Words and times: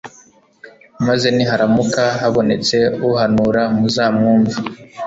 maze 1.07 1.27
niharamuka 1.35 2.03
habonetse 2.21 2.77
uhanura, 3.07 3.61
muzamwumve 3.77 4.57